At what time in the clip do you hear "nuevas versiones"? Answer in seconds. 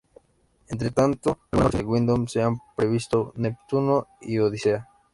1.53-1.85